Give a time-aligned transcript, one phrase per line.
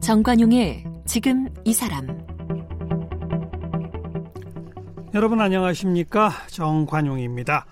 [0.00, 2.06] 정관용의 지금 이 사람
[5.14, 7.66] 여러분 안녕하십니까 정관용입니다.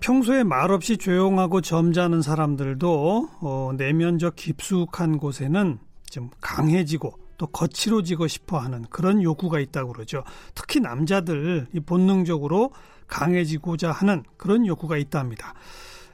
[0.00, 5.78] 평소에 말없이 조용하고 점잖은 사람들도 어, 내면적 깊숙한 곳에는
[6.10, 10.24] 좀 강해지고 또 거칠어지고 싶어 하는 그런 욕구가 있다고 그러죠.
[10.54, 12.72] 특히 남자들 본능적으로
[13.06, 15.54] 강해지고자 하는 그런 욕구가 있답니다.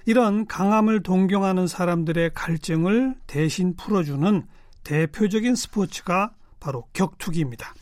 [0.06, 4.46] 이런 강함을 동경하는 사람들의 갈증을 대신 풀어주는
[4.82, 7.74] 대표적인 스포츠가 바로 격투기입니다.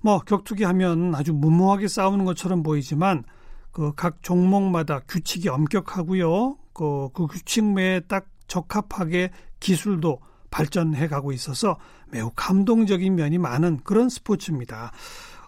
[0.00, 3.24] 뭐 격투기 하면 아주 무모하게 싸우는 것처럼 보이지만
[3.72, 6.56] 그 각 종목마다 규칙이 엄격하고요.
[6.72, 9.30] 그, 그 규칙 내에 딱 적합하게
[9.60, 10.20] 기술도
[10.50, 11.78] 발전해 가고 있어서
[12.10, 14.92] 매우 감동적인 면이 많은 그런 스포츠입니다.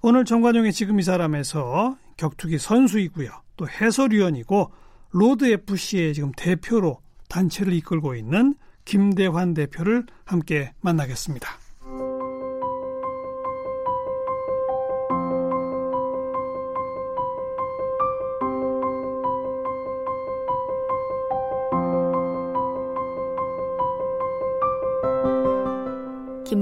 [0.02, 3.30] 오늘 정관용의 지금 이 사람에서 격투기 선수이고요.
[3.56, 4.72] 또 해설위원이고
[5.10, 11.61] 로드 FC의 지금 대표로 단체를 이끌고 있는 김대환 대표를 함께 만나겠습니다.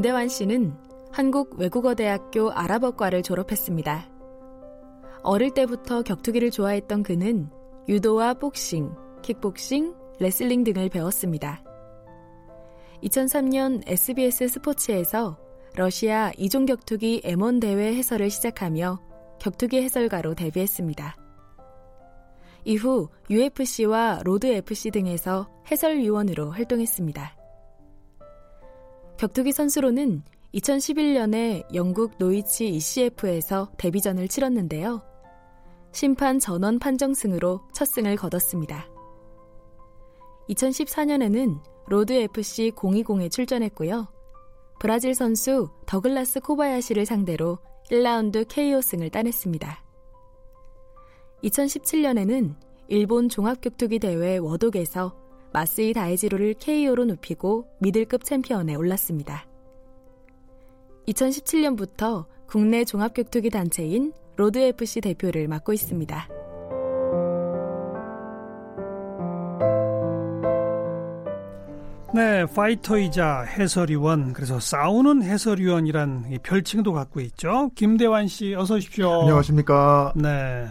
[0.00, 0.74] 김대환 씨는
[1.12, 4.08] 한국 외국어대학교 아랍어과를 졸업했습니다.
[5.22, 7.50] 어릴 때부터 격투기를 좋아했던 그는
[7.86, 11.62] 유도와 복싱, 킥복싱, 레슬링 등을 배웠습니다.
[13.02, 15.36] 2003년 SBS 스포츠에서
[15.74, 18.98] 러시아 이종 격투기 M1 대회 해설을 시작하며
[19.38, 21.14] 격투기 해설가로 데뷔했습니다.
[22.64, 27.39] 이후 UFC와 로드 FC 등에서 해설위원으로 활동했습니다.
[29.20, 30.22] 격투기 선수로는
[30.54, 35.02] 2011년에 영국 노이치 ECF에서 데뷔전을 치렀는데요.
[35.92, 38.88] 심판 전원 판정승으로 첫 승을 거뒀습니다.
[40.48, 44.08] 2014년에는 로드 FC 020에 출전했고요.
[44.80, 47.58] 브라질 선수 더글라스 코바야시를 상대로
[47.90, 49.84] 1라운드 KO승을 따냈습니다.
[51.44, 52.54] 2017년에는
[52.88, 55.19] 일본 종합격투기 대회 워독에서
[55.52, 59.46] 마스이 다이지로를 KO로 눕히고 미들급 챔피언에 올랐습니다.
[61.08, 66.28] 2017년부터 국내 종합격투기 단체인 Road FC 대표를 맡고 있습니다.
[72.12, 77.70] 네, 파이터이자 해설위원, 그래서 싸우는 해설위원이란 별칭도 갖고 있죠.
[77.76, 79.20] 김대환 씨, 어서 오십시오.
[79.20, 80.12] 안녕하십니까.
[80.16, 80.66] 네.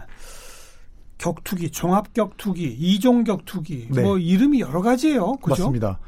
[1.19, 4.01] 격투기, 종합 격투기, 이종 격투기, 네.
[4.01, 5.35] 뭐 이름이 여러 가지예요.
[5.35, 5.63] 그죠?
[5.63, 5.99] 맞습니다.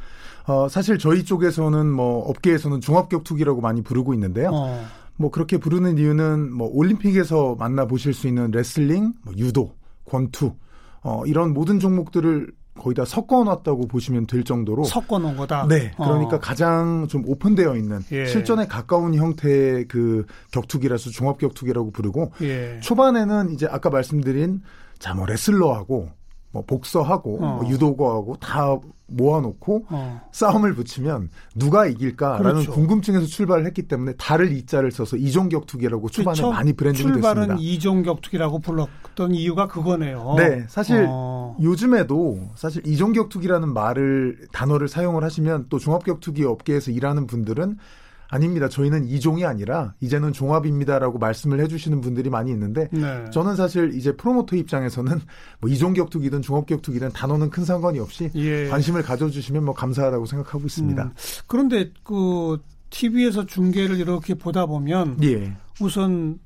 [0.47, 4.49] 어, 사실 저희 쪽에서는 뭐 업계에서는 종합 격투기라고 많이 부르고 있는데요.
[4.51, 4.83] 어.
[5.17, 10.55] 뭐 그렇게 부르는 이유는 뭐 올림픽에서 만나 보실 수 있는 레슬링, 뭐 유도, 권투,
[11.03, 15.67] 어, 이런 모든 종목들을 거의 다 섞어놨다고 보시면 될 정도로 섞어놓은 거다.
[15.67, 16.39] 네, 그러니까 어.
[16.39, 18.25] 가장 좀 오픈되어 있는 예.
[18.25, 22.79] 실전에 가까운 형태의 그 격투기라서 종합 격투기라고 부르고 예.
[22.81, 24.61] 초반에는 이제 아까 말씀드린
[25.01, 26.09] 자 뭐 레슬러하고
[26.53, 27.61] 뭐 복서하고 어.
[27.61, 30.21] 뭐 유도가하고 다 모아놓고 어.
[30.31, 32.71] 싸움을 붙이면 누가 이길까라는 그렇죠.
[32.71, 36.51] 궁금증에서 출발을 했기 때문에 다를 이 자를 써서 이종격투기라고 초반에 그렇죠.
[36.51, 37.61] 많이 branding이 출발은 됐습니다.
[37.61, 40.35] 이종격투기라고 불렀던 이유가 그거네요.
[40.37, 41.57] 네, 사실 어.
[41.61, 47.77] 요즘에도 사실 이종격투기라는 말을 단어를 사용을 하시면 또 종합격투기 업계에서 일하는 분들은
[48.31, 48.69] 아닙니다.
[48.69, 53.25] 저희는 이종이 아니라 이제는 종합입니다라고 말씀을 해주시는 분들이 많이 있는데 네.
[53.29, 55.19] 저는 사실 이제 프로모터 입장에서는
[55.59, 58.69] 뭐 이종 격투기든 종합 격투기든 단어는 큰 상관이 없이 예.
[58.69, 61.03] 관심을 가져주시면 뭐 감사하다고 생각하고 있습니다.
[61.03, 61.11] 음.
[61.45, 62.57] 그런데 그
[62.89, 65.53] TV에서 중계를 이렇게 보다 보면 예.
[65.81, 66.39] 우선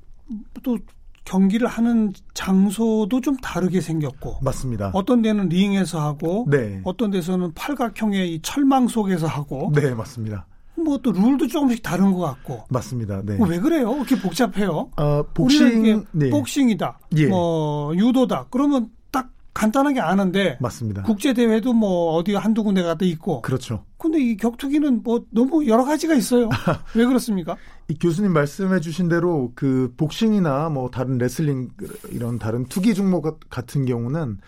[0.64, 0.76] 또
[1.24, 4.90] 경기를 하는 장소도 좀 다르게 생겼고 맞습니다.
[4.92, 6.80] 어떤 데는 링에서 하고 네.
[6.82, 10.46] 어떤 데서는 팔각형의 이 철망 속에서 하고 네 맞습니다.
[10.76, 12.64] 뭐 또 룰도 조금씩 다른 것 같고.
[12.70, 13.22] 맞습니다.
[13.24, 13.36] 네.
[13.36, 13.94] 뭐왜 그래요?
[13.96, 14.90] 이렇게 복잡해요?
[14.96, 16.30] 어, 복싱, 네.
[16.30, 16.98] 복싱이다.
[17.16, 17.26] 예.
[17.26, 18.46] 뭐 유도다.
[18.50, 20.58] 그러면 딱 간단하게 아는데.
[20.60, 21.02] 맞습니다.
[21.02, 23.42] 국제 대회도 뭐 어디 한두 군데가 또 있고.
[23.42, 23.84] 그렇죠.
[23.98, 26.48] 근데 이 격투기는 뭐 너무 여러 가지가 있어요.
[26.94, 27.56] 왜 그렇습니까?
[27.88, 31.70] 이 교수님 말씀해 주신 대로 그 복싱이나 뭐 다른 레슬링
[32.10, 34.38] 이런 다른 투기 종목 같은 경우는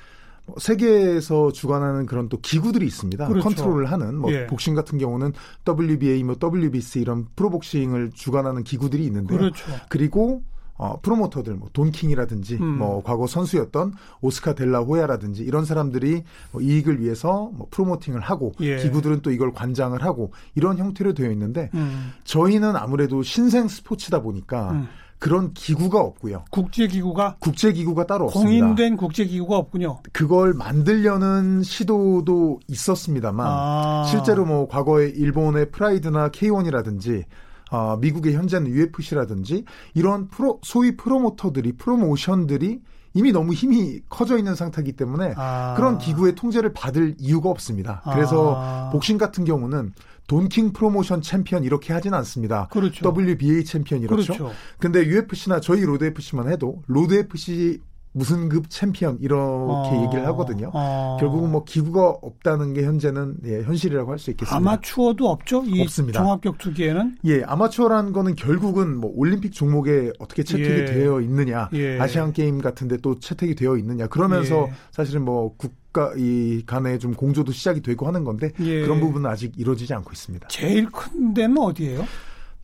[0.59, 3.29] 세계에서 주관하는 그런 또 기구들이 있습니다.
[3.29, 3.45] 그렇죠.
[3.45, 4.47] 컨트롤을 하는 뭐 예.
[4.47, 5.33] 복싱 같은 경우는
[5.67, 9.39] WBA, 뭐 WBC 이런 프로복싱을 주관하는 기구들이 있는데요.
[9.39, 9.65] 그렇죠.
[9.89, 10.43] 그리고
[10.79, 12.79] 어, 프로모터들, 뭐, 돈킹이라든지, 음.
[12.79, 16.23] 뭐, 과거 선수였던 오스카 델라 호야라든지, 이런 사람들이
[16.53, 18.77] 뭐 이익을 위해서 뭐 promoting을 하고, 예.
[18.77, 22.13] 기구들은 또 이걸 관장을 하고, 이런 형태로 되어 있는데, 음.
[22.23, 24.89] 저희는 아무래도 신생 스포츠다 보니까, 음.
[25.19, 26.45] 그런 기구가 없고요.
[26.51, 28.67] 국제기구가 국제기구가 따로 공인된 없습니다.
[28.67, 29.99] 공인된 국제기구가 없군요.
[30.13, 34.05] 그걸 만들려는 시도도 있었습니다만 아.
[34.09, 37.25] 실제로 뭐 과거에 일본의 프라이드나 K1이라든지
[37.71, 42.81] 어, 미국의 현재는 UFC라든지 이런 프로 소위 프로모터들이 프로모션들이
[43.19, 45.75] 이미 너무 힘이 커져 있는 상태이기 때문에 아.
[45.77, 48.01] 그런 기구의 통제를 받을 이유가 없습니다.
[48.13, 48.91] 그래서 아.
[48.93, 49.93] 복싱 같은 경우는
[50.29, 52.69] 돈킹 프로모션 챔피언 이렇게 하진 않습니다.
[52.71, 53.09] 그렇죠.
[53.09, 54.35] WBA 챔피언 이렇죠.
[54.35, 54.53] 그렇죠.
[54.79, 57.81] 근데 UFC나 저희 Road FC만 해도 Road FC
[58.13, 60.71] 무슨 급 챔피언 이렇게 어, 얘기를 하거든요.
[60.75, 61.17] 어.
[61.21, 64.57] 결국은 뭐 기구가 없다는 게 현재는 예, 현실이라고 할 수 있겠습니다.
[64.57, 65.63] 아마추어도 없죠?
[65.67, 66.21] 이 없습니다.
[66.21, 67.19] 종합격투기에는?
[67.27, 70.85] 예, 아마추어라는 거는 결국은 뭐 올림픽 종목에 어떻게 채택이 예.
[70.87, 71.99] 되어 있느냐, 예.
[72.01, 74.07] 아시안 게임 같은데 또 채택이 되어 있느냐.
[74.09, 74.73] 그러면서 예.
[74.91, 78.83] 사실은 뭐 국가 이 간에 좀 공조도 시작이 되고 하는 건데 예.
[78.83, 80.49] 그런 부분은 아직 이루어지지 않고 있습니다.
[80.49, 82.05] 제일 큰 데는 어디예요?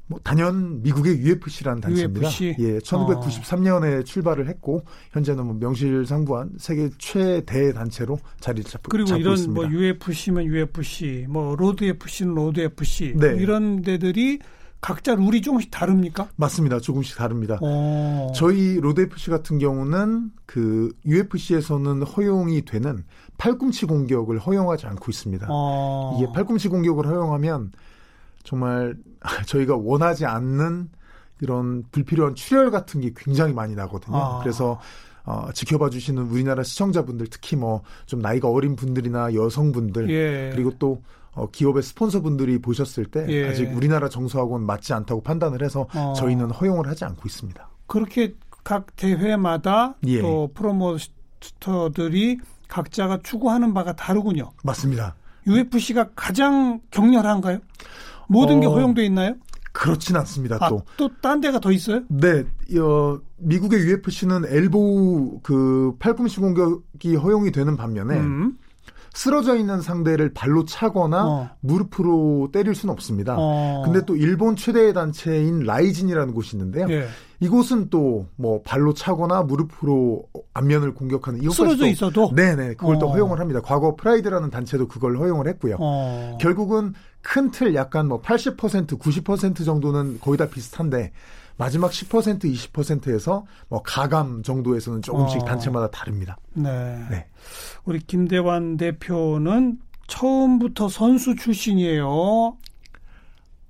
[0.07, 2.27] 뭐 단연 미국의 UFC라는 단체입니다.
[2.27, 2.57] UFC?
[2.59, 4.03] 예, 1993년에 어.
[4.03, 9.61] 출발을 했고 현재는 뭐 명실상부한 세계 최대 단체로 자리를 잡고 그리고 잡고 이런 있습니다.
[9.61, 13.37] 뭐 UFC면 UFC, 뭐 Road FC는 Road FC 네.
[13.39, 14.41] 이런 데들이
[14.85, 16.29] 각자 룰이 조금씩 다릅니까?
[16.37, 16.79] 맞습니다.
[16.79, 17.59] 조금씩 다릅니다.
[17.63, 17.67] 오.
[17.67, 18.33] 어.
[18.35, 23.05] 저희 Road FC 같은 경우는 그 UFC에서는 허용이 되는
[23.39, 25.49] 팔꿈치 공격을 허용하지 않고 있습니다.
[25.51, 26.19] 오.
[26.19, 27.73] 이게 팔꿈치 공격을 허용하면
[28.45, 28.95] 정말
[29.47, 30.89] 저희가 원하지 않는
[31.39, 34.17] 그런 불필요한 출혈 같은 게 굉장히 많이 나거든요.
[34.17, 34.39] 아.
[34.41, 34.79] 그래서
[35.25, 40.51] 어, 지켜봐 주시는 우리나라 시청자분들 특히 뭐 좀 나이가 어린 분들이나 여성분들 예.
[40.55, 41.03] 그리고 또
[41.33, 43.49] 어, 기업의 스폰서분들이 보셨을 때 예.
[43.49, 46.13] 아직 우리나라 정서하고는 맞지 않다고 판단을 해서 어.
[46.17, 47.69] 저희는 허용을 하지 않고 있습니다.
[47.87, 50.21] 그렇게 각 대회마다 예.
[50.21, 52.39] 또 프로모터들이
[52.69, 54.51] 각자가 추구하는 바가 다르군요.
[54.63, 55.15] 맞습니다.
[55.47, 57.59] UFC가 가장 격렬한가요?
[58.29, 59.35] 모든 어, 게 허용돼 있나요?
[59.73, 60.57] 그렇진 않습니다.
[60.61, 60.83] 아, 또.
[60.97, 62.03] 또 딴 데가 더 있어요?
[62.09, 62.45] 네.
[62.79, 68.57] 어, 미국의 UFC는 엘보우 그 팔꿈치 공격이 허용이 되는 반면에 음.
[69.17, 71.51] 쓰러져 있는 상대를 발로 차거나 어.
[71.61, 73.37] 무릎으로 때릴 수는 없습니다.
[73.39, 73.83] 어.
[73.85, 76.87] 근데 또 일본 최대의 단체인 라이진이라는 곳이 있는데요.
[76.91, 77.07] 예.
[77.41, 80.25] 이곳은 또 뭐 발로 차거나 무릎으로
[80.55, 82.99] 앞면을 공격하는 이것까지 쓰러져 있어도 네네 그걸 어.
[82.99, 83.61] 또 허용을 합니다.
[83.61, 85.77] 과거 프라이드라는 단체도 그걸 허용을 했고요.
[85.79, 86.39] 어.
[86.41, 86.95] 결국은
[87.25, 91.11] 큰 틀 약간 뭐 80% 90% 정도는 거의 다 비슷한데
[91.57, 95.45] 마지막 10% 20%에서 뭐 가감 정도에서는 조금씩 어.
[95.45, 96.37] 단체마다 다릅니다.
[96.53, 97.07] 네.
[97.11, 97.27] 네.
[97.85, 102.57] 우리 김대환 대표는 처음부터 선수 출신이에요.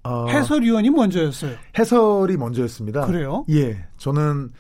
[0.07, 1.57] 어, 해설위원이 먼저였어요.
[1.79, 3.07] 해설이 먼저였습니다.
[3.07, 3.45] 그래요?
[3.51, 3.87] 예.
[3.99, 4.51] 저는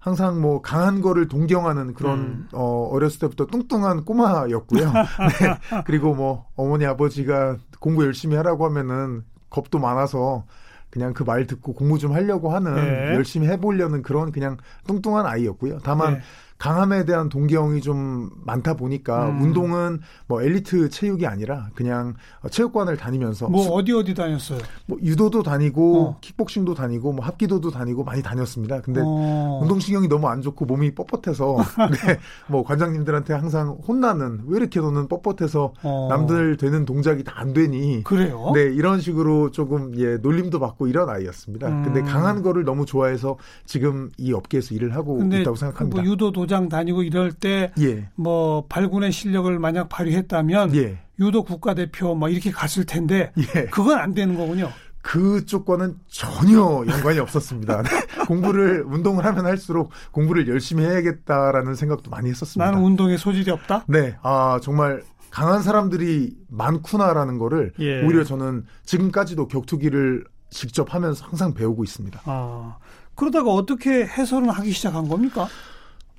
[0.00, 2.48] 항상 뭐 강한 거를 동경하는 그런 음.
[2.52, 4.92] 어 어렸을 때부터 뚱뚱한 꼬마였고요.
[5.40, 5.82] 네.
[5.84, 10.44] 그리고 뭐 어머니 아버지가 공부 열심히 하라고 하면은 겁도 많아서
[10.90, 13.14] 그냥 그 말 듣고 공부 좀 하려고 하는 네.
[13.14, 14.56] 열심히 해보려는 그런 그냥
[14.88, 15.78] 뚱뚱한 아이였고요.
[15.84, 16.20] 다만 네.
[16.64, 19.40] 강함에 대한 동경이 좀 많다 보니까 음.
[19.42, 22.14] 운동은 뭐 엘리트 체육이 아니라 그냥
[22.50, 24.58] 체육관을 다니면서 뭐 수- 어디 어디 다녔어요?
[24.84, 26.18] 뭐 유도도 다니고 어.
[26.20, 28.82] 킥복싱도 다니고 뭐 합기도도 다니고 많이 다녔습니다.
[28.82, 29.58] 근데 어.
[29.62, 31.56] 운동 신경이 너무 안 좋고 몸이 뻣뻣해서
[32.06, 36.06] 네, 뭐 관장님들한테 항상 혼나는 왜 이렇게 너는 뻣뻣해서 어.
[36.10, 38.50] 남들 되는 동작이 다 안 되니 그래요?
[38.54, 41.68] 네 이런 식으로 조금 예 놀림도 받고 이런 아이였습니다.
[41.68, 41.84] 음.
[41.84, 46.02] 근데 강한 거를 너무 좋아해서 지금 이 업계에서 일을 하고 있다고 생각합니다.
[46.02, 48.08] 뭐 유도 도장 다니고 이럴 때 예.
[48.16, 50.98] 뭐 발군의 실력을 만약 발휘했다면 예.
[51.20, 53.66] 유도 국가대표 뭐 이렇게 갔을 텐데 예.
[53.66, 54.70] 그건 안 되는 거군요.
[55.02, 57.82] 그쪽과는 전혀 연관이 없었습니다.
[57.82, 57.88] 네.
[58.26, 62.70] 공부를 운동을 하면 할수록 공부를 열심히 해야겠다라는 생각도 많이 했었습니다.
[62.70, 63.84] 나는 운동에 소질이 없다.
[63.86, 68.02] 네, 아 정말 강한 사람들이 많구나라는 거를 예.
[68.04, 72.20] 오히려 저는 지금까지도 격투기를 직접 하면서 항상 배우고 있습니다.
[72.24, 72.76] 아
[73.14, 75.48] 그러다가 어떻게 해설은 하기 시작한 겁니까?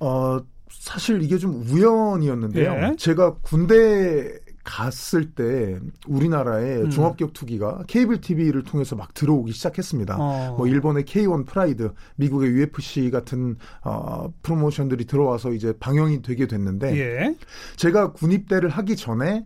[0.02, 2.72] 어 사실 이게 좀 우연이었는데요.
[2.72, 2.96] 예.
[2.96, 6.90] 제가 군대 갔을 때 우리나라에 음.
[6.90, 10.16] 종합격투기가 케이블 TV를 통해서 막 들어오기 시작했습니다.
[10.18, 10.54] 어.
[10.56, 17.36] 뭐 일본의 K1 PRIDE, 미국의 UFC 같은 어, 프로모션들이 들어와서 이제 방영이 되게 됐는데 예.
[17.76, 19.44] 제가 군입대를 하기 전에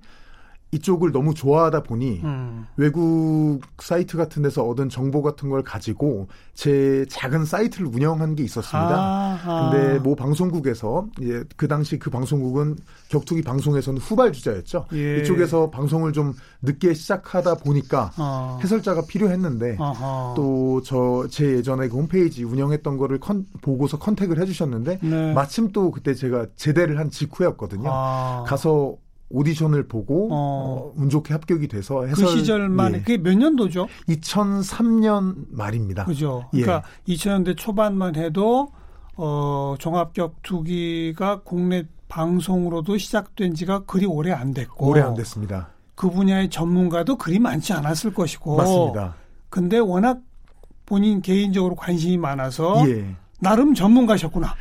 [0.73, 2.67] 이쪽을 너무 좋아하다 보니 음.
[2.77, 8.95] 외국 사이트 같은 데서 얻은 정보 같은 걸 가지고 제 작은 사이트를 운영한 게 있었습니다.
[8.99, 12.77] 아, 근데 뭐 방송국에서 이제 그 당시 그 방송국은
[13.09, 14.87] 격투기 방송에서는 후발 주자였죠.
[14.95, 15.21] 예.
[15.21, 18.59] 이쪽에서 방송을 좀 늦게 시작하다 보니까 어.
[18.63, 19.77] 해설자가 필요했는데.
[20.37, 25.33] 또 저 제 예전에 그 홈페이지 운영했던 거를 컨, 보고서 컨택을 해주셨는데 네.
[25.33, 27.89] 마침 또 그때 제가 제대를 한 직후였거든요.
[27.91, 28.45] 아.
[28.47, 28.97] 가서
[29.29, 30.37] 오디션을 보고 어.
[30.37, 32.99] 어, 운 좋게 합격이 돼서 그 해설 그 시절만 예.
[32.99, 33.89] 그게 몇 년도죠?
[34.09, 36.05] 2003년 말입니다.
[36.05, 36.49] 그죠.
[36.55, 36.63] 예.
[36.63, 37.15] 그러니까 예.
[37.15, 38.71] 2000년대 초반만 해도
[39.17, 45.71] 어 종합격 투기가 국내 방송으로도 시작된 지가 그리 오래 안 됐고 오래 안 됐습니다.
[45.95, 49.15] 그 분야의 전문가도 그리 많지 않았을 것이고 맞습니다.
[49.49, 50.21] 근데 워낙
[50.85, 53.17] 본인 개인적으로 관심이 많아서 예.
[53.41, 54.55] 나름 전문가셨구나.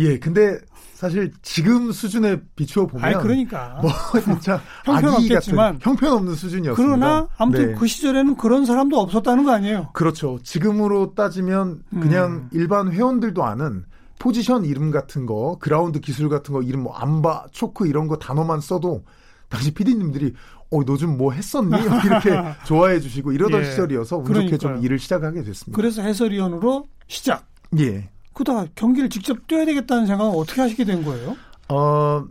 [0.00, 0.58] 예, 근데
[0.98, 6.74] 사실 지금 수준에 비추어 보면 아니 그러니까 뭐 진짜 형편없겠지만 형편없는 수준이었습니다.
[6.74, 7.74] 그러나 아무튼 네.
[7.78, 9.90] 그 시절에는 그런 사람도 없었다는 거 아니에요?
[9.92, 10.40] 그렇죠.
[10.42, 12.48] 지금으로 따지면 그냥 음.
[12.50, 13.84] 일반 회원들도 아는
[14.18, 18.60] 포지션 이름 같은 거, 그라운드 기술 같은 거 이름 뭐 암바, 초크 이런 거 단어만
[18.60, 19.04] 써도
[19.48, 20.34] 당시 PD님들이
[20.72, 21.76] 어, 너 좀 뭐 했었니?
[22.04, 22.30] 이렇게
[22.66, 23.64] 좋아해 주시고 이러던 예.
[23.66, 25.76] 시절이어서 운 좋게 좀 일을 시작하게 됐습니다.
[25.76, 27.46] 그래서 해설위원으로 시작.
[27.78, 28.10] 예.
[28.38, 31.36] 그러다가 경기를 직접 뛰어야 되겠다는 생각은 어떻게 하시게 된 거예요?
[31.68, 32.24] 어,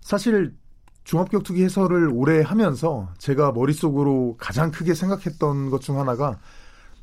[0.00, 0.54] 사실
[1.04, 6.38] 종합격 투기 해설을 오래 하면서 제가 머릿속으로 가장 크게 생각했던 것 중 하나가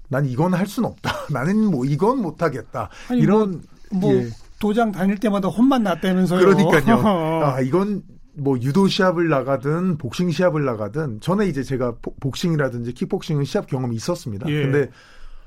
[0.10, 1.12] 난 이건 할 수는 없다.
[1.32, 2.90] 나는 뭐 이건 못 하겠다.
[3.10, 3.62] 아니, 이런
[3.92, 4.30] 뭐, 뭐 예.
[4.60, 6.40] 도장 다닐 때마다 혼만 났다면서요.
[6.40, 7.02] 그러니까요.
[7.46, 8.02] 아, 이건
[8.36, 14.50] 뭐 유도 시합을 나가든 복싱 시합을 나가든 전에 이제 제가 복싱이라든지 킥복싱은 시합 경험이 있었습니다.
[14.50, 14.64] 예.
[14.64, 14.90] 근데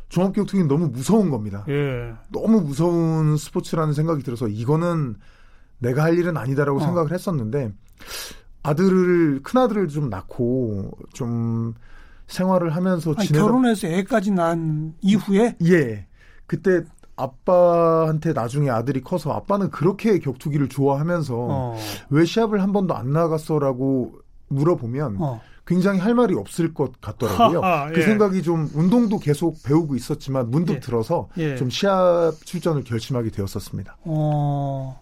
[0.08, 1.64] 종합격투기는 너무 무서운 겁니다.
[1.68, 2.14] 예.
[2.30, 5.16] 너무 무서운 스포츠라는 생각이 들어서 이거는
[5.78, 6.80] 내가 할 일은 아니다라고 어.
[6.80, 7.72] 생각을 했었는데
[8.62, 11.74] 아들을 큰 아들을 좀 낳고 좀
[12.26, 16.06] 생활을 하면서 아니, 지내다 결혼해서 애까지 낳은 이후에 예
[16.46, 16.82] 그때
[17.16, 21.76] 아빠한테 나중에 아들이 커서 아빠는 그렇게 격투기를 좋아하면서 어.
[22.10, 24.12] 왜 시합을 한 번도 안 나갔어라고
[24.48, 25.40] 물어보면 어.
[25.66, 27.60] 굉장히 할 말이 없을 것 같더라고요.
[27.60, 28.04] 하하, 그 예.
[28.04, 30.80] 생각이 좀 운동도 계속 배우고 있었지만 문득 예.
[30.80, 31.56] 들어서 예.
[31.56, 33.96] 좀 시합 출전을 결심하게 되었었습니다.
[34.04, 35.00] 어,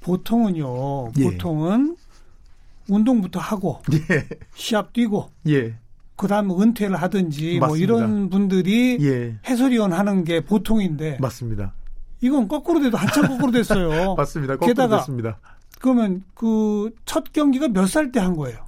[0.00, 1.12] 보통은요.
[1.18, 1.24] 예.
[1.24, 1.96] 보통은
[2.88, 4.26] 운동부터 하고 예.
[4.54, 5.74] 시합 뛰고 예.
[6.16, 7.92] 그다음 은퇴를 하든지 뭐 맞습니다.
[7.92, 8.98] 뭐 이런 분들이
[9.46, 11.74] 해설위원 하는 게 보통인데 맞습니다.
[12.22, 14.14] 이건 거꾸로 돼도 한참 거꾸로 됐어요.
[14.16, 14.54] 맞습니다.
[14.54, 15.38] 거꾸로 게다가 됐습니다.
[15.78, 18.64] 그러면 그 첫 경기가 몇 살 때 한 거예요?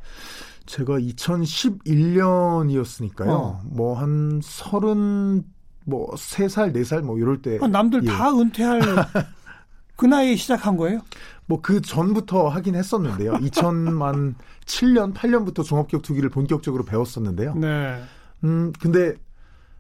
[0.69, 3.29] 제가 2011년이었으니까요.
[3.31, 3.61] 어.
[3.65, 5.43] 뭐한 서른
[5.85, 7.59] 뭐 세 살, 네 살 뭐 이럴 때.
[7.63, 8.09] 아, 남들 예.
[8.09, 8.81] 다 은퇴할
[9.97, 11.01] 그 나이에 시작한 거예요?
[11.47, 13.33] 뭐 그 전부터 하긴 했었는데요.
[13.41, 14.35] 2000만
[14.67, 17.55] 7년, 8년부터 종합 격투기를 본격적으로 배웠었는데요.
[17.55, 18.03] 네.
[18.45, 19.15] 음, 근데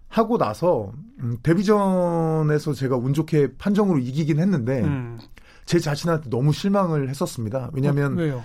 [0.08, 5.18] 하고 나서 음, 데뷔전에서 제가 운 좋게 판정으로 이기긴 했는데 음.
[5.66, 7.68] 제 자신한테 너무 실망을 했었습니다.
[7.74, 8.42] 왜냐하면 어?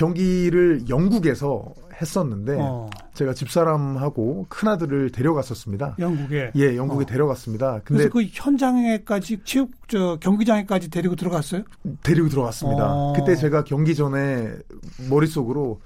[0.00, 2.88] 경기를 영국에서 했었는데 어.
[3.12, 5.96] 제가 집사람하고 큰아들을 데려갔었습니다.
[5.98, 6.52] 영국에?
[6.56, 7.06] 예, 영국에 어.
[7.06, 7.80] 데려갔습니다.
[7.84, 11.64] 근데 그래서 그 현장에까지 체육 저 경기장에까지 데리고 들어갔어요?
[12.02, 12.90] 데리고 들어갔습니다.
[12.90, 13.12] 어.
[13.14, 14.48] 그때 제가 경기 전에
[15.10, 15.80] 머릿속으로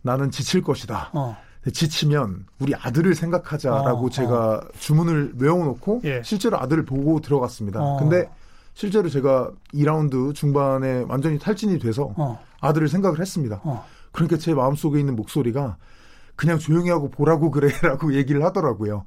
[0.00, 1.10] 나는 지칠 것이다.
[1.12, 1.36] 어.
[1.70, 4.60] 지치면 우리 아들을 생각하자라고 어, 제가 어.
[4.78, 6.22] 주문을 외워놓고 예.
[6.24, 7.98] 실제로 아들을 보고 들어갔습니다.
[7.98, 8.30] 근데
[8.72, 12.14] 실제로 제가 2라운드 중반에 완전히 탈진이 돼서
[12.62, 13.60] 아들을 생각을 했습니다.
[13.64, 13.84] 어.
[14.12, 15.76] 그러니까 제 마음속에 있는 목소리가
[16.36, 19.04] 그냥 조용히 하고 보라고 그래라고 얘기를 하더라고요.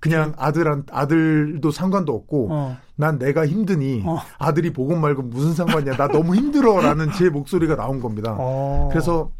[0.00, 0.36] 그냥 네.
[0.38, 2.76] 아들한 아들도 상관도 없고 어.
[2.96, 4.18] 난 내가 힘드니 어.
[4.38, 8.36] 아들이 보고 말고 무슨 상관이야 나 너무 힘들어라는 제 목소리가 나온 겁니다.
[8.38, 8.88] 어.
[8.90, 9.30] 그래서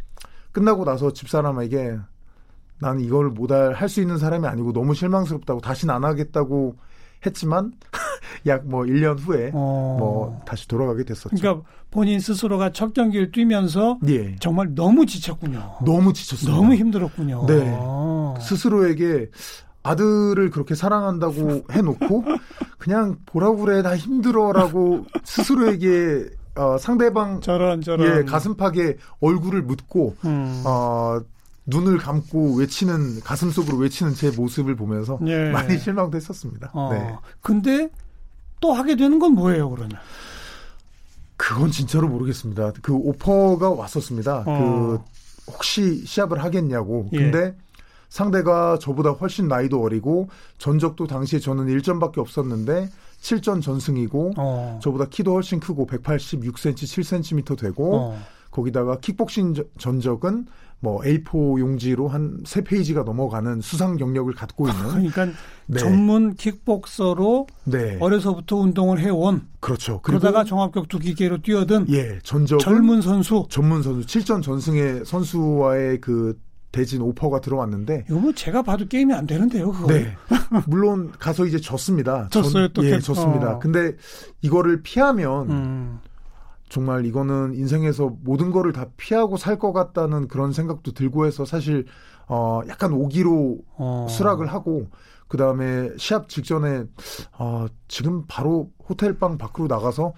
[0.52, 1.98] 끝나고 나서 집사람에게
[2.80, 6.76] 나는 이걸 못할 할 수 있는 사람이 아니고 너무 실망스럽다고 다시는 안 하겠다고
[7.26, 7.72] 했지만
[8.46, 9.96] 약 뭐 1년 후에 어.
[9.98, 11.30] 뭐 다시 돌아가게 됐었죠.
[11.36, 14.36] 그러니까 본인 스스로가 첫 경기를 뛰면서 예.
[14.36, 15.76] 정말 너무 지쳤군요.
[15.84, 16.54] 너무 지쳤어요.
[16.54, 17.46] 너무 힘들었군요.
[17.46, 17.76] 네.
[18.40, 19.30] 스스로에게
[19.82, 22.24] 아들을 그렇게 사랑한다고 해놓고
[22.78, 30.62] 그냥 보라고 그래 나 힘들어라고 스스로에게 어, 상대방 저런 저런 예, 가슴팍에 얼굴을 묻고 음.
[30.64, 31.20] 어,
[31.66, 35.50] 눈을 감고 외치는 가슴 속으로 외치는 제 모습을 보면서 예.
[35.50, 36.70] 많이 실망도 했었습니다.
[36.74, 36.90] 어.
[36.92, 37.14] 네.
[37.40, 37.88] 근데
[38.64, 39.98] 또 하게 되는 건 뭐예요, 그러면?
[41.36, 42.72] 그건 진짜로 모르겠습니다.
[42.80, 44.44] 그 오퍼가 왔었습니다.
[44.46, 44.98] 어.
[45.46, 47.10] 그 혹시 시합을 하겠냐고.
[47.12, 47.18] 예.
[47.18, 47.54] 근데
[48.08, 52.88] 상대가 저보다 훨씬 나이도 어리고 전적도 당시에 저는 1점밖에 없었는데
[53.20, 54.80] 7전 전승이고 어.
[54.82, 58.18] 저보다 키도 훨씬 크고 186cm, 7cm 되고 어.
[58.54, 60.46] 거기다가 킥복싱 전적은
[60.80, 65.26] 뭐 A4 용지로 한 세 페이지가 넘어가는 수상 경력을 갖고 있는 그러니까
[65.66, 65.78] 네.
[65.78, 67.96] 전문 킥복서로 네.
[68.00, 70.00] 어려서부터 운동을 해온 그렇죠.
[70.02, 76.38] 그러다가 종합격투 기계로 뛰어든 예, 전적 젊은 선수 전문 선수 7전 전승의 선수와의 그
[76.70, 79.70] 대진 오퍼가 들어왔는데 이거 뭐 제가 봐도 게임이 안 되는데요.
[79.72, 79.86] 그거.
[79.92, 80.14] 네.
[80.66, 82.28] 물론 가서 이제 졌습니다.
[82.30, 82.68] 졌어요.
[82.68, 83.54] 또 예, 졌습니다.
[83.54, 83.58] 어.
[83.58, 83.92] 근데
[84.42, 85.98] 이거를 피하면 음.
[86.74, 91.86] 정말 이거는 인생에서 모든 거를 다 피하고 살 것 같다는 그런 생각도 들고 해서 사실
[92.26, 94.06] 어 약간 오기로 어.
[94.10, 94.88] 수락을 하고
[95.28, 96.84] 그 다음에 시합 직전에
[97.38, 100.14] 어 지금 바로 호텔 방 밖으로 나가서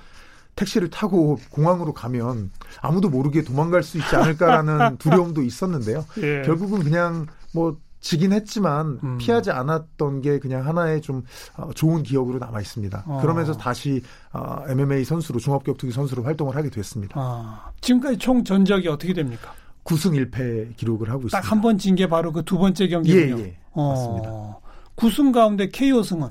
[0.54, 6.06] 택시를 타고 공항으로 가면 아무도 모르게 도망갈 수 있지 않을까라는 두려움도 있었는데요.
[6.22, 6.40] 예.
[6.46, 9.18] 결국은 그냥 뭐 지긴 했지만 음.
[9.18, 11.24] 피하지 않았던 게 그냥 하나의 좀
[11.56, 13.04] 어, 좋은 기억으로 남아 있습니다.
[13.06, 13.18] 어.
[13.20, 14.00] 그러면서 다시
[14.32, 17.14] 어, MMA 선수로 종합격투기 선수로 활동을 하게 됐습니다.
[17.18, 17.70] 아.
[17.80, 19.52] 지금까지 총 전적이 어떻게 됩니까?
[19.84, 21.40] 9승 1패 기록을 하고 있습니다.
[21.40, 23.38] 딱 한 번 진 게 바로 그 두 번째 경기군요.
[23.38, 23.56] 예, 예.
[23.74, 24.58] 맞습니다.
[24.96, 26.28] 9승 가운데 KO승은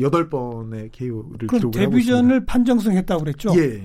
[0.00, 3.50] 여덟 번의 KO를 그럼 데뷔전을 판정승했다고 그랬죠?
[3.58, 3.82] 예.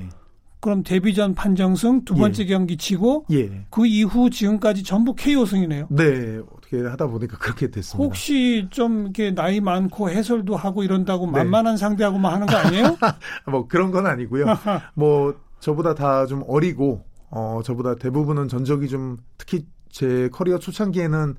[0.59, 2.47] 그럼 데뷔전 판정승 두 번째 예.
[2.47, 3.65] 경기 치고 예.
[3.69, 5.88] 그 이후 지금까지 전부 KO승이네요.
[5.89, 6.39] 네,
[6.71, 8.03] 어떻게 하다 보니까 그렇게 됐습니다.
[8.03, 11.31] 혹시 좀 이렇게 나이 많고 해설도 하고 이런다고 네.
[11.31, 12.97] 만만한 상대하고만 하는 거 아니에요?
[13.51, 14.45] 뭐 그런 건 아니고요.
[14.95, 21.35] 뭐 저보다 다 좀 어리고 어 저보다 대부분은 전적이 좀 특히 제 커리어 초창기에는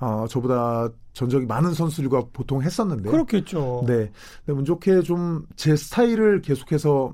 [0.00, 3.08] 어, 저보다 전적이 많은 선수들과 보통 했었는데.
[3.10, 3.84] 그렇겠죠.
[3.86, 4.10] 네.
[4.44, 7.12] 근데 운 좋게 좀 제 스타일을 계속해서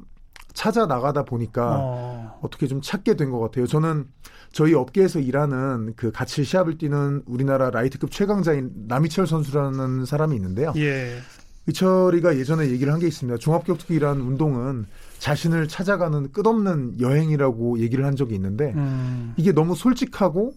[0.55, 2.39] 찾아 나가다 보니까 어.
[2.43, 3.67] 어떻게 좀 찾게 된 것 같아요.
[3.67, 4.07] 저는
[4.53, 10.73] 저희 업계에서 일하는 그 같이 시합을 뛰는 우리나라 라이트급 최강자인 남희철 선수라는 사람이 있는데요.
[10.77, 11.19] 예.
[11.67, 13.39] 이철이가 예전에 얘기를 한 게 있습니다.
[13.39, 14.87] 종합격투기라는 운동은
[15.19, 19.35] 자신을 찾아가는 끝없는 여행이라고 얘기를 한 적이 있는데 음.
[19.37, 20.55] 이게 너무 솔직하고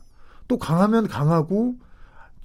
[0.47, 1.75] 또 강하면 강하고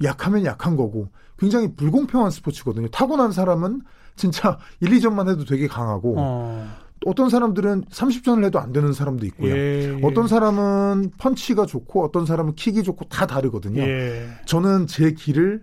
[0.03, 2.89] 약하면 약한 거고 굉장히 불공평한 스포츠거든요.
[2.89, 3.83] 타고난 사람은
[4.17, 6.69] 진짜 1, 2점만 해도 되게 강하고 어.
[7.05, 9.55] 어떤 사람들은 30전을 해도 안 되는 사람도 있고요.
[9.55, 10.01] 예, 예.
[10.03, 13.83] 어떤 사람은 펀치가 좋고 어떤 사람은 킥이 좋고 다 다르거든요.
[13.83, 14.27] 예.
[14.47, 15.63] 저는 제 길을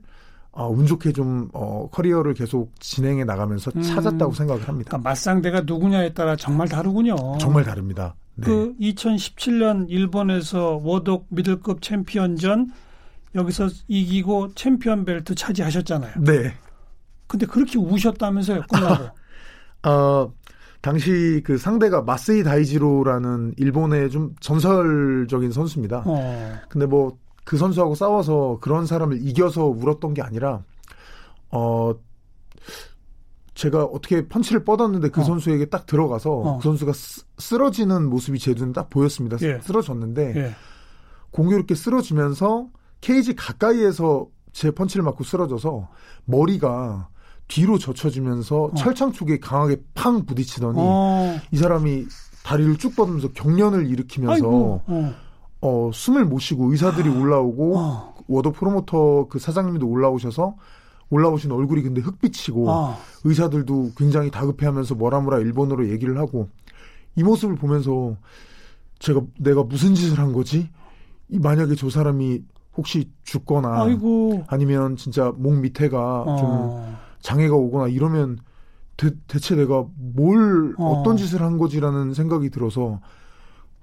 [0.51, 4.89] 어, 운 좋게 좀 어, 커리어를 계속 진행해 나가면서 음, 찾았다고 생각을 합니다.
[4.91, 7.15] 그러니까 맞상대가 누구냐에 따라 정말 다르군요.
[7.39, 8.15] 정말 다릅니다.
[8.35, 8.45] 네.
[8.45, 12.71] 그 2017년 일본에서 워독 미들급 챔피언전
[13.35, 16.13] 여기서 이기고 챔피언 벨트 차지하셨잖아요.
[16.19, 16.53] 네.
[17.25, 19.09] 근데 그렇게 우셨다면서요, 끝나고.
[19.89, 20.31] 어,
[20.83, 26.03] 당시 그 상대가 마츠이 다이지로라는 일본의 좀 전설적인 선수입니다.
[26.05, 26.59] 어.
[26.69, 30.63] 근데 뭐 그 선수하고 싸워서 그런 사람을 이겨서 울었던 게 아니라
[31.51, 31.93] 어
[33.53, 35.23] 제가 어떻게 펀치를 뻗었는데 그 어.
[35.23, 36.57] 선수에게 딱 들어가서 어.
[36.57, 36.91] 그 선수가
[37.37, 39.37] 쓰, 러지는 모습이 제 눈에 딱 보였습니다.
[39.41, 39.59] 예.
[39.61, 40.55] 쓰러졌는데 예.
[41.31, 42.67] 공교롭게 쓰러지면서
[43.01, 45.89] 케이지 가까이에서 제 펀치를 맞고 쓰러져서
[46.25, 47.09] 머리가
[47.47, 48.73] 뒤로 젖혀지면서 어.
[48.75, 51.39] 철창 쪽에 강하게 팡 부딪히더니 어.
[51.51, 52.05] 이 사람이
[52.43, 55.13] 다리를 쭉 뻗으면서 경련을 일으키면서 어.
[55.61, 55.91] 어.
[55.93, 57.13] 숨을 못 쉬고 의사들이 아.
[57.13, 58.15] 올라오고 어.
[58.27, 60.55] 워더 프로모터 그 사장님도 올라오셔서
[61.09, 62.97] 올라오신 얼굴이 근데 흑빛이고 아.
[63.23, 66.49] 의사들도 굉장히 다급해하면서 뭐라 뭐라 일본어로 얘기를 하고
[67.15, 68.15] 이 모습을 보면서
[68.99, 70.69] 제가 내가 무슨 짓을 한 거지?
[71.27, 72.41] 만약에 저 사람이
[72.75, 74.43] 혹시 죽거나 아이고.
[74.47, 76.37] 아니면 진짜 목 밑에가 어.
[76.37, 78.37] 좀 장애가 오거나 이러면
[78.95, 79.09] 대,
[79.39, 81.01] 체 내가 뭘 어.
[81.03, 83.01] 떤 짓을 한 거지라는 생각이 들어서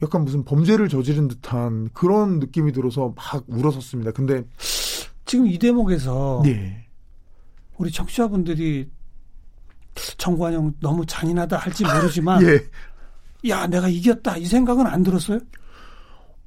[0.03, 4.13] 약간 무슨 범죄를 저지른 듯한 그런 느낌이 들어서 막 울었었습니다.
[4.13, 4.45] 근데
[5.25, 6.87] 지금 이 대목에서 네.
[7.77, 8.89] 우리 청취자분들이
[10.17, 12.61] 정관영 너무 잔인하다 할지 모르지만 예.
[13.49, 15.41] 야 내가 이겼다 이 생각은 안 들었어요?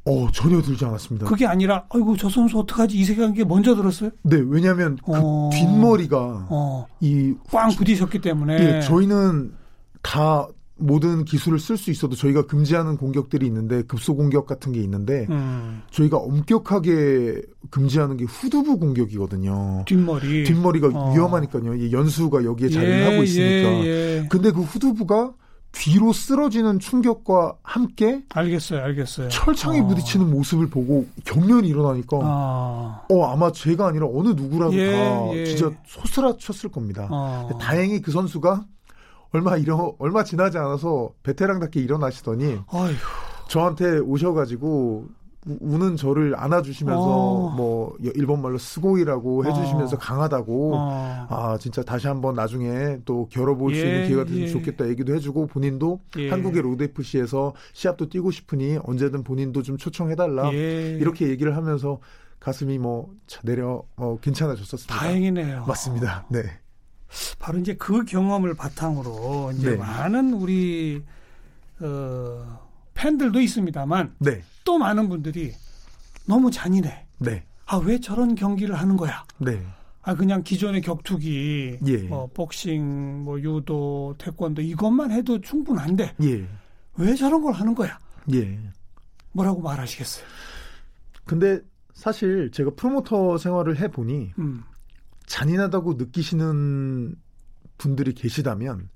[0.05, 1.27] 어, 전혀 들지 않았습니다.
[1.27, 2.97] 그게 아니라, 아이고, 저 선수 어떡하지?
[2.97, 4.09] 이 생각이 먼저 들었어요?
[4.23, 8.57] 네, 왜냐면 하그 어, 뒷머리가, 어, 이, 꽝 부딪혔기 때문에.
[8.59, 9.53] 예, 저희는
[10.01, 15.25] 다 모든 기술을 쓸 수 있어도 저희가 금지하는 공격들이 있는데, 급소 공격 같은 게 있는데,
[15.29, 15.83] 음.
[15.91, 19.85] 저희가 엄격하게 금지하는 게 후두부 공격이거든요.
[19.87, 20.43] 뒷머리.
[20.43, 21.13] 뒷머리가 어.
[21.13, 21.91] 위험하니까요.
[21.93, 23.69] 연수가 여기에 자리를 예, 하고 있으니까.
[23.85, 24.27] 예, 예.
[24.29, 25.31] 근데 그 후두부가
[25.73, 29.29] 뒤로 쓰러지는 충격과 함께 알겠어요, 알겠어요.
[29.29, 29.87] 철창에 어.
[29.87, 33.01] 부딪히는 모습을 보고 경련이 일어나니까 아.
[33.09, 35.45] 어 아마 제가 아니라 어느 누구라도 예, 다 예.
[35.45, 37.07] 진짜 소스라쳤을 겁니다.
[37.11, 37.49] 어.
[37.59, 38.63] 다행히 그 선수가
[39.31, 42.93] 얼마 일어 얼마 지나지 않아서 베테랑답게 일어나시더니 어휴.
[43.49, 45.07] 저한테 오셔가지고
[45.45, 47.49] 우는 저를 안아주시면서 어.
[47.55, 49.99] 뭐 일본 말로 すごい라고 해주시면서 어.
[49.99, 51.27] 강하다고 어.
[51.29, 54.47] 아 진짜 다시 한번 나중에 또 겨뤄볼 예, 수 있는 기회가 되면 예.
[54.47, 56.29] 좋겠다 얘기도 해주고 본인도 예.
[56.29, 60.97] 한국의 Road FC에서 시합도 뛰고 싶으니 언제든 본인도 좀 초청해달라 예.
[60.99, 61.99] 이렇게 얘기를 하면서
[62.39, 64.95] 가슴이 뭐 내려 어, 괜찮아졌었습니다.
[64.95, 65.65] 다행이네요.
[65.65, 66.25] 맞습니다.
[66.29, 66.43] 네.
[67.39, 69.75] 바로 이제 그 경험을 바탕으로 이제 네.
[69.77, 71.03] 많은 우리
[71.79, 72.62] 어,
[72.93, 74.43] 팬들도 있습니다만 네.
[74.63, 75.53] 또 많은 분들이
[76.25, 77.05] 너무 잔인해.
[77.19, 77.45] 네.
[77.65, 79.25] 아, 왜 저런 경기를 하는 거야?
[79.39, 79.65] 네.
[80.01, 81.97] 아, 그냥 기존의 격투기, 예.
[82.03, 86.15] 뭐, 복싱, 뭐, 유도, 태권도 이것만 해도 충분한데.
[86.23, 86.47] 예.
[86.97, 87.97] 왜 저런 걸 하는 거야?
[88.33, 88.59] 예.
[89.31, 90.25] 뭐라고 말하시겠어요?
[91.25, 91.61] 근데
[91.93, 94.63] 사실 제가 프로모터 생활을 해 보니 음.
[95.25, 97.15] 잔인하다고 느끼시는
[97.77, 98.89] 분들이 계시다면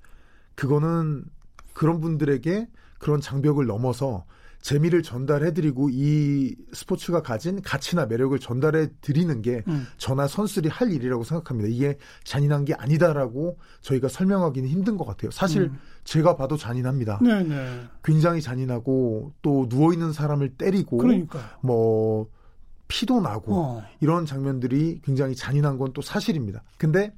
[0.54, 1.24] 그거는
[1.72, 4.24] 그런 분들에게 그런 장벽을 넘어서
[4.60, 9.86] 재미를 전달해드리고 이 스포츠가 가진 가치나 매력을 전달해 드리는 게 음.
[9.98, 11.68] 저나 선수들이 할 일이라고 생각합니다.
[11.72, 15.30] 이게 잔인한 게 아니다라고 저희가 설명하기는 힘든 것 같아요.
[15.30, 15.78] 사실 음.
[16.02, 17.20] 제가 봐도 잔인합니다.
[17.22, 17.82] 네네.
[18.02, 21.44] 굉장히 잔인하고 또 누워 있는 사람을 때리고 그러니까요.
[21.62, 22.28] 뭐
[22.88, 23.82] 피도 나고 어.
[24.00, 26.64] 이런 장면들이 굉장히 잔인한 건 또 사실입니다.
[26.78, 27.14] 근데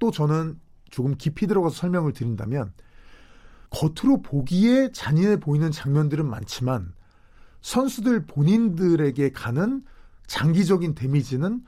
[0.00, 0.58] 또 저는
[0.90, 2.72] 조금 깊이 들어가서 설명을 드린다면
[3.70, 6.92] 겉으로 보기에 잔인해 보이는 장면들은 많지만
[7.62, 9.84] 선수들 본인들에게 가는
[10.26, 11.62] 장기적인 데미지는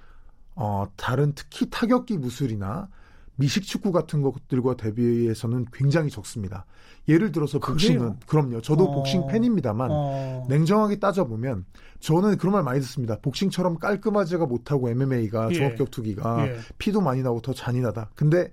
[0.54, 2.88] 어, 다른 특히 타격기 무술이나
[3.36, 6.66] 미식축구 같은 것들과 대비해서는 굉장히 적습니다.
[7.08, 8.16] 예를 들어서 복싱은 그래요?
[8.26, 8.60] 그럼요.
[8.60, 8.94] 저도 어...
[8.94, 10.46] 복싱 팬입니다만 어...
[10.48, 11.64] 냉정하게 따져 보면
[12.00, 13.18] 저는 그런 말 많이 듣습니다.
[13.20, 15.54] 복싱처럼 깔끔하지가 못하고 MMA가 예.
[15.54, 16.58] 종합격투기가 예.
[16.78, 18.10] 피도 많이 나고 더 잔인하다.
[18.14, 18.52] 근데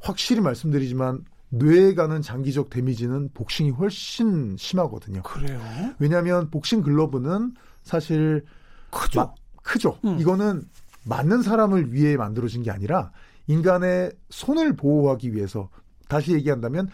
[0.00, 5.22] 확실히 말씀드리지만 뇌에 가는 장기적 데미지는 복싱이 훨씬 심하거든요.
[5.22, 5.60] 그래요?
[5.98, 8.44] 왜냐하면 복싱 글러브는 사실
[8.90, 9.20] 크죠.
[9.20, 9.32] 마,
[9.62, 9.98] 크죠.
[10.04, 10.18] 음.
[10.18, 10.62] 이거는
[11.04, 13.12] 맞는 사람을 위해 만들어진 게 아니라
[13.46, 15.68] 인간의 손을 보호하기 위해서
[16.08, 16.88] 다시 얘기한다면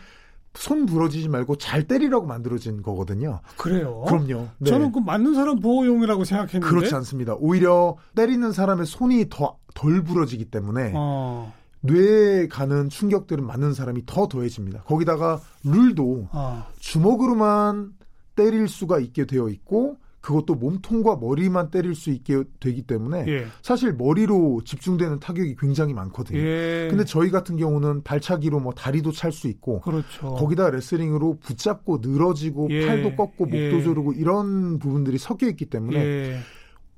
[0.55, 3.41] 손 부러지지 말고 잘 때리라고 만들어진 거거든요.
[3.57, 4.05] 그래요?
[4.07, 4.49] 그럼요.
[4.59, 4.71] 네.
[4.71, 7.35] 저는 그 맞는 사람 보호용이라고 생각했는데 그렇지 않습니다.
[7.39, 11.53] 오히려 때리는 사람의 손이 더 덜 부러지기 때문에 어.
[11.83, 14.83] 뇌에 가는 충격들은 맞는 사람이 더 더해집니다.
[14.83, 16.67] 거기다가 룰도 어.
[16.79, 17.93] 주먹으로만
[18.35, 23.47] 때릴 수가 있게 되어 있고 그것도 몸통과 머리만 때릴 수 있게 되기 때문에 예.
[23.61, 26.39] 사실 머리로 집중되는 타격이 굉장히 많거든요.
[26.39, 26.87] 예.
[26.89, 30.35] 근데 저희 같은 경우는 발차기로 뭐 다리도 찰 수 있고 그렇죠.
[30.35, 32.87] 거기다 레슬링으로 붙잡고 늘어지고 예.
[32.87, 33.83] 팔도 꺾고 목도 예.
[33.83, 36.39] 조르고 이런 부분들이 섞여 있기 때문에 예.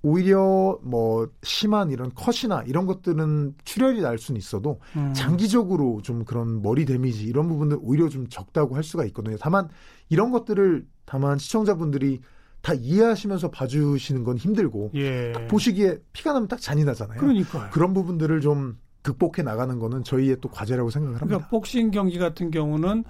[0.04, 5.14] 오히려 뭐 심한 이런 컷이나 이런 것들은 출혈이 날 수는 있어도 음.
[5.14, 9.38] 장기적으로 좀 그런 머리 데미지 이런 부분들 오히려 좀 적다고 할 수가 있거든요.
[9.40, 9.70] 다만
[10.10, 12.20] 이런 것들을 다만 시청자분들이
[12.60, 15.32] 다 이해하시면서 봐주시는 건 힘들고 예.
[15.48, 17.18] 보시기에 피가 나면 딱 잔인하잖아요.
[17.18, 21.26] 그러니까 그런 부분들을 좀 극복해 나가는 거는 저희의 또 과제라고 생각을 합니다.
[21.26, 23.04] 그러니까 복싱 경기 같은 경우는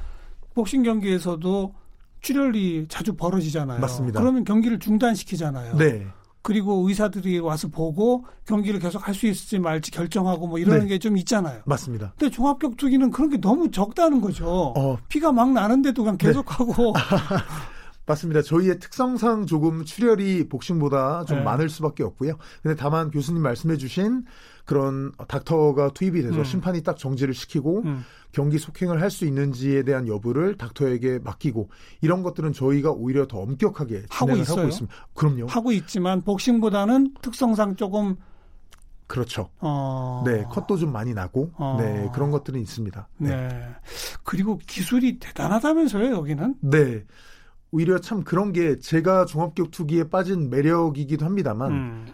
[0.54, 1.74] 복싱 경기에서도
[2.20, 3.80] 출혈이 자주 벌어지잖아요.
[3.80, 4.20] 맞습니다.
[4.20, 5.76] 그러면 경기를 중단시키잖아요.
[5.76, 6.06] 네.
[6.44, 10.86] 그리고 의사들이 와서 보고 경기를 계속 할 수 있을지 말지 결정하고 뭐 이러는 네.
[10.88, 11.62] 게좀 있잖아요.
[11.64, 12.12] 맞습니다.
[12.18, 14.74] 근데 종합격투기는 그런 게 너무 적다는 거죠.
[14.76, 14.98] 어.
[15.08, 16.26] 피가 막 나는데도 그냥 네.
[16.26, 16.74] 계속하고.
[16.74, 17.00] 네.
[18.06, 18.42] 맞습니다.
[18.42, 21.44] 저희의 특성상 조금 출혈이 복싱보다 좀 네.
[21.44, 22.36] 많을 수밖에 없고요.
[22.62, 24.24] 근데 다만 교수님 말씀해주신
[24.64, 26.44] 그런 닥터가 투입이 돼서 음.
[26.44, 28.04] 심판이 딱 정지를 시키고 음.
[28.32, 31.68] 경기 속행을 할 수 있는지에 대한 여부를 닥터에게 맡기고
[32.00, 34.58] 이런 것들은 저희가 오히려 더 엄격하게 하고 있어요.
[34.58, 34.96] 하고 있습니다.
[35.14, 35.46] 그럼요.
[35.46, 38.16] 하고 있지만 복싱보다는 특성상 조금
[39.06, 39.50] 그렇죠.
[39.60, 40.22] 어...
[40.26, 41.76] 네, 컷도 좀 많이 나고, 어...
[41.78, 43.06] 네, 그런 것들은 있습니다.
[43.18, 43.48] 네.
[43.48, 43.68] 네.
[44.22, 46.54] 그리고 기술이 대단하다면서요, 여기는?
[46.62, 47.04] 네.
[47.70, 52.06] 오히려 참 그런 게 제가 종합격 투기에 빠진 매력이기도 합니다만, 음.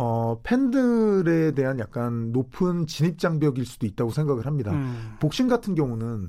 [0.00, 4.72] 어, 팬들에 대한 약간 높은 진입장벽일 수도 있다고 생각을 합니다.
[4.72, 5.16] 음.
[5.18, 6.28] 복싱 같은 경우는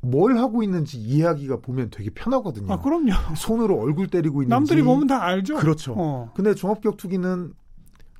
[0.00, 2.72] 뭘 하고 있는지 이해하기가 보면 되게 편하거든요.
[2.72, 3.12] 아, 그럼요.
[3.36, 4.50] 손으로 얼굴 때리고 있는지.
[4.50, 5.56] 남들이 보면 다 알죠.
[5.56, 5.94] 그렇죠.
[5.96, 6.32] 어.
[6.34, 7.52] 근데 종합격투기는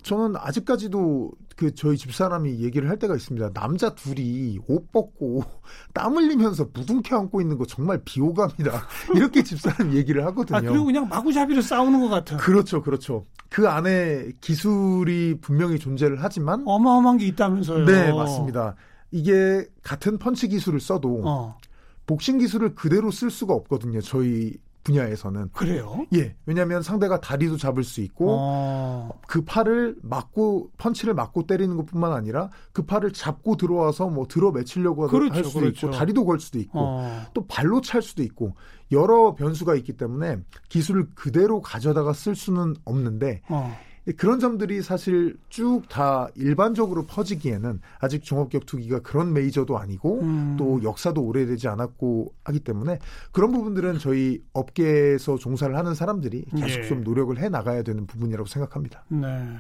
[0.03, 3.51] 저는 아직까지도 그 저희 집사람이 얘기를 할 때가 있습니다.
[3.53, 5.43] 남자 둘이 옷 벗고
[5.93, 8.71] 땀 흘리면서 무둥켜 안고 있는 거 정말 비호감이다.
[9.17, 10.59] 이렇게 집사람이 얘기를 하거든요.
[10.59, 12.39] 아, 그리고 그냥 마구잡이로 싸우는 것 같아요.
[12.39, 13.25] 그렇죠, 그렇죠.
[13.53, 17.85] 그 안에 기술이 분명히 존재를 하지만 어마어마한 게 있다면서요.
[17.85, 18.77] 네, 맞습니다.
[19.11, 21.59] 이게 같은 펀치 기술을 써도 어.
[22.07, 24.01] 복싱 기술을 그대로 쓸 수가 없거든요.
[24.01, 25.51] 저희 분야에서는.
[25.53, 26.07] 그래요?
[26.15, 26.35] 예.
[26.47, 29.11] 왜냐하면 상대가 다리도 잡을 수 있고 어...
[29.27, 35.07] 그 팔을 맞고 펀치를 맞고 때리는 것뿐만 아니라 그 팔을 잡고 들어와서 뭐 들어 매치려고
[35.09, 35.87] 그렇죠, 할 수도 그렇죠.
[35.87, 37.23] 있고 다리도 걸 수도 있고 어...
[37.35, 38.55] 또 발로 찰 수도 있고
[38.91, 43.75] 여러 변수가 있기 때문에 기술을 그대로 가져다가 쓸 수는 없는데 어...
[44.17, 50.57] 그런 점들이 사실 쭉 다 일반적으로 퍼지기에는 아직 종합격 투기가 그런 메이저도 아니고 음.
[50.59, 52.99] 또 역사도 오래되지 않았고 하기 때문에
[53.31, 56.89] 그런 부분들은 저희 업계에서 종사를 하는 사람들이 계속 예.
[56.89, 59.05] 좀 노력을 해 나가야 되는 부분이라고 생각합니다.
[59.09, 59.57] 네.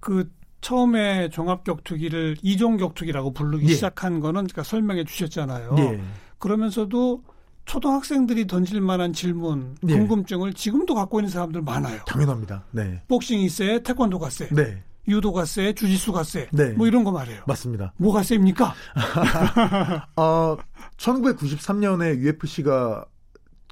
[0.00, 3.74] 그 처음에 종합격투기를 이종격투기라고 부르기 예.
[3.74, 5.74] 시작한 거는 그러니까 설명해 주셨잖아요.
[5.78, 6.00] 예.
[6.38, 7.22] 그러면서도
[7.64, 9.96] 초등학생들이 던질 만한 질문, 네.
[9.96, 12.00] 궁금증을 지금도 갖고 있는 사람들 많아요.
[12.06, 12.64] 당연합니다.
[12.72, 13.02] 네.
[13.08, 14.48] 복싱이 세, 태권도가 세.
[14.50, 14.82] 네.
[15.08, 16.48] 유도가 세, 주짓수가 세.
[16.52, 16.70] 네.
[16.70, 17.42] 뭐 이런 거 말이에요.
[17.46, 17.92] 맞습니다.
[17.96, 18.74] 뭐가 셉니까?
[20.16, 20.56] 어,
[20.96, 23.04] 1993년에 UFC가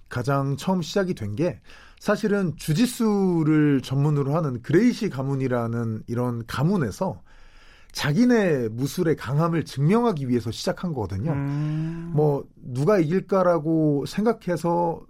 [0.09, 1.61] 가장 처음 시작이 된 게
[2.01, 7.21] 사실은 주짓수를 전문으로 하는 그레이시 가문이라는 이런 가문에서
[7.93, 11.33] 자기네 무술의 강함을 증명하기 위해서 시작한 거거든요.
[11.33, 12.13] 음.
[12.15, 15.01] 뭐 누가 이길까라고 생각해서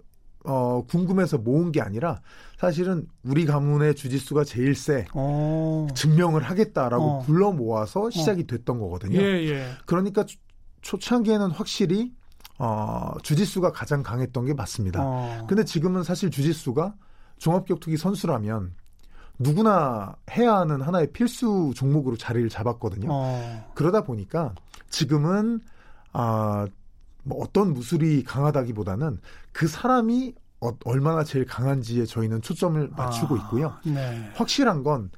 [0.43, 2.21] 어 궁금해서 모은 게 아니라
[2.57, 5.87] 사실은 우리 가문의 주짓수가 제일 세 어.
[5.93, 7.19] 증명을 하겠다라고 어.
[7.19, 8.47] 불러 모아서 시작이 어.
[8.47, 9.19] 됐던 거거든요.
[9.21, 9.67] 예, 예.
[9.85, 10.25] 그러니까
[10.81, 12.11] 초 창기에는 확실히
[12.57, 15.01] 어 주짓수가 가장 강했던 게 맞습니다.
[15.03, 15.45] 어.
[15.47, 16.95] 근데 지금은 사실 주짓수가
[17.37, 18.73] 종합격투기 선수라면
[19.41, 23.07] 누구나 해야 하는 하나의 필수 종목으로 자리를 잡았거든요.
[23.11, 23.71] 어.
[23.73, 24.53] 그러다 보니까
[24.89, 25.61] 지금은
[26.13, 26.67] 아,
[27.23, 29.19] 뭐 어떤 무술이 강하다기보다는
[29.51, 33.73] 그 사람이 어, 얼마나 제일 강한지에 저희는 초점을 맞추고 아, 있고요.
[33.85, 34.29] 네.
[34.35, 35.09] 확실한 건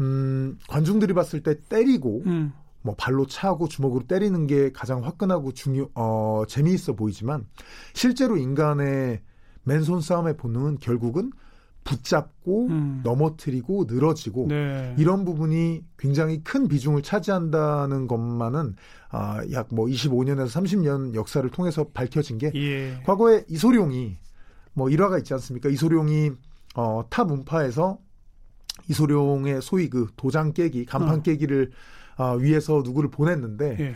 [0.00, 2.52] 음, 관중들이 봤을 때 때리고 음.
[2.82, 7.46] 뭐 발로 차고 주먹으로 때리는 게 가장 화끈하고 중요 어 재미있어 보이지만
[7.94, 9.22] 실제로 인간의
[9.62, 11.32] 맨손 싸움의 본능은 결국은
[11.84, 13.00] 붙잡고 음.
[13.04, 14.94] 넘어뜨리고 늘어지고 네.
[14.98, 18.76] 이런 부분이 굉장히 큰 비중을 차지한다는 것만은
[19.10, 23.00] 아, 약 뭐 25년에서 30년 역사를 통해서 밝혀진 게 예.
[23.04, 24.16] 과거에 이소룡이
[24.72, 25.68] 뭐 일화가 있지 않습니까?
[25.68, 26.32] 이소룡이
[26.76, 27.98] 어, 타 문파에서
[28.88, 31.22] 이소룡의 소위 그 도장 깨기, 간판 어.
[31.22, 31.70] 깨기를
[32.18, 33.94] 어, 위해서 누구를 보냈는데 예.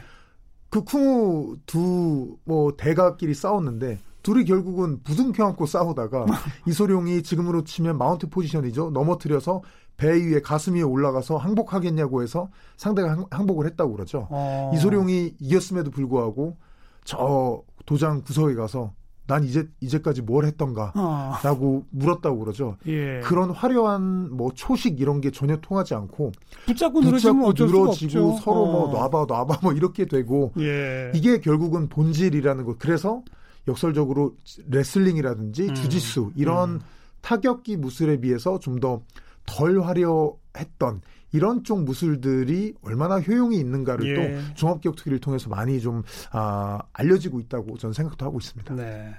[0.71, 6.27] 그 쿵우 두 뭐 대가끼리 싸웠는데 둘이 결국은 부둥켜 안고 싸우다가
[6.67, 8.91] 이소룡이 지금으로 치면 마운트 포지션이죠.
[8.91, 9.63] 넘어뜨려서
[9.97, 14.29] 배 위에 가슴 위에 올라가서 항복하겠냐고 해서 상대가 항복을 했다고 그러죠.
[14.29, 14.71] 어.
[14.75, 16.59] 이소룡이 이겼음에도 불구하고
[17.05, 18.93] 저 도장 구석에 가서
[19.27, 21.83] 난 이제 이제까지 뭘 했던가라고 어.
[21.89, 22.77] 물었다고 그러죠.
[22.87, 23.21] 예.
[23.25, 26.33] 그런 화려한 뭐 초식 이런 게 전혀 통하지 않고
[26.67, 28.89] 붙잡고, 붙잡고 늘어지고 서로 뭐 어.
[28.89, 31.13] 뭐 놔봐 놔봐 뭐 이렇게 되고 예.
[31.15, 32.77] 이게 결국은 본질이라는 거.
[32.79, 33.23] 그래서
[33.69, 34.35] 역설적으로
[34.69, 35.75] 레슬링이라든지 음.
[35.75, 36.81] 주짓수 이런 음.
[37.21, 39.03] 타격기 무술에 비해서 좀 더
[39.49, 41.01] 덜 화려했던
[41.33, 44.15] 이런 쪽 무술들이 얼마나 효용이 있는가를 예.
[44.15, 48.75] 또 종합격투기를 통해서 많이 좀 아, 알려지고 있다고 저는 생각도 하고 있습니다.
[48.75, 49.15] 네.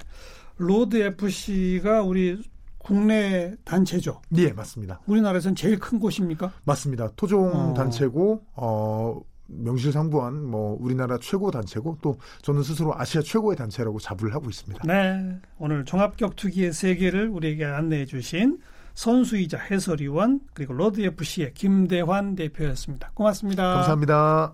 [0.57, 2.41] Road FC가 우리
[2.77, 4.21] 국내 단체죠.
[4.37, 5.01] 예, 맞습니다.
[5.05, 6.51] 우리나라에서는 제일 큰 곳입니까?
[6.63, 7.09] 맞습니다.
[7.15, 7.73] 토종 어.
[7.73, 14.49] 단체고 어 명실상부한 뭐 우리나라 최고 단체고 또 저는 스스로 아시아 최고의 단체라고 자부를 하고
[14.49, 14.83] 있습니다.
[14.85, 15.37] 네.
[15.57, 18.59] 오늘 종합격투기의 세계를 우리에게 안내해 주신
[18.93, 23.11] 선수이자 해설위원 그리고 로드 FC의 김대환 대표였습니다.
[23.13, 23.73] 고맙습니다.
[23.75, 24.53] 감사합니다.